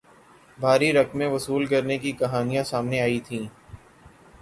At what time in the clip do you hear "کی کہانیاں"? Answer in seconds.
1.97-2.63